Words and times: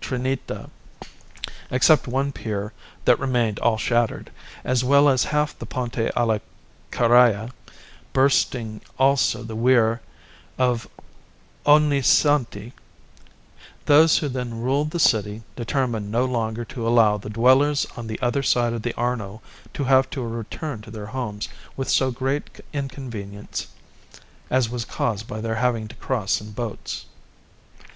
Trinita 0.00 0.70
except 1.68 2.06
one 2.06 2.30
pier 2.30 2.72
that 3.06 3.18
remained 3.18 3.58
all 3.58 3.76
shattered, 3.76 4.30
as 4.62 4.84
well 4.84 5.08
as 5.08 5.24
half 5.24 5.58
the 5.58 5.66
Ponte 5.66 5.98
alla 6.14 6.40
Carraia, 6.92 7.50
bursting 8.12 8.80
also 9.00 9.42
the 9.42 9.56
weir 9.56 10.00
of 10.58 10.86
Ognissanti, 11.66 12.70
those 13.86 14.18
who 14.18 14.28
then 14.28 14.60
ruled 14.60 14.92
the 14.92 15.00
city 15.00 15.42
determined 15.56 16.08
no 16.12 16.24
longer 16.24 16.64
to 16.66 16.86
allow 16.86 17.16
the 17.18 17.28
dwellers 17.28 17.84
on 17.96 18.06
the 18.06 18.20
other 18.22 18.44
side 18.44 18.72
of 18.72 18.82
the 18.82 18.94
Arno 18.94 19.42
to 19.74 19.82
have 19.82 20.08
to 20.10 20.22
return 20.22 20.80
to 20.82 20.90
their 20.92 21.06
homes 21.06 21.48
with 21.76 21.90
so 21.90 22.12
great 22.12 22.60
inconvenience 22.72 23.66
as 24.50 24.70
was 24.70 24.84
caused 24.84 25.26
by 25.26 25.40
their 25.40 25.56
having 25.56 25.88
to 25.88 25.96
cross 25.96 26.40
in 26.40 26.52
boats. 26.52 27.06